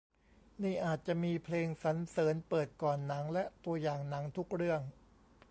[0.63, 4.81] นี่อาจจะมีเพลงสรรเสริญเปิดก่อนหนังและตัวอย่างหนังทุกเรื่อง